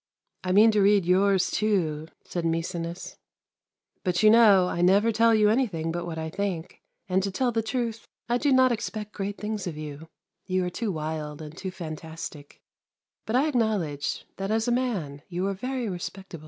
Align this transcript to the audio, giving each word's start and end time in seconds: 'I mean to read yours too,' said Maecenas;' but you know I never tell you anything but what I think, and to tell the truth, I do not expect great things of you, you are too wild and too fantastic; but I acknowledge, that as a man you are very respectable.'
'I 0.43 0.51
mean 0.51 0.71
to 0.71 0.81
read 0.81 1.05
yours 1.05 1.51
too,' 1.51 2.07
said 2.23 2.43
Maecenas;' 2.43 3.19
but 4.03 4.23
you 4.23 4.31
know 4.31 4.67
I 4.67 4.81
never 4.81 5.11
tell 5.11 5.35
you 5.35 5.47
anything 5.47 5.91
but 5.91 6.07
what 6.07 6.17
I 6.17 6.27
think, 6.27 6.81
and 7.07 7.21
to 7.21 7.29
tell 7.29 7.51
the 7.51 7.61
truth, 7.61 8.07
I 8.27 8.39
do 8.39 8.51
not 8.51 8.71
expect 8.71 9.11
great 9.13 9.37
things 9.37 9.67
of 9.67 9.77
you, 9.77 10.07
you 10.47 10.65
are 10.65 10.71
too 10.71 10.91
wild 10.91 11.39
and 11.39 11.55
too 11.55 11.69
fantastic; 11.69 12.63
but 13.27 13.35
I 13.35 13.47
acknowledge, 13.47 14.25
that 14.37 14.49
as 14.49 14.67
a 14.67 14.71
man 14.71 15.21
you 15.29 15.45
are 15.45 15.53
very 15.53 15.87
respectable.' 15.87 16.39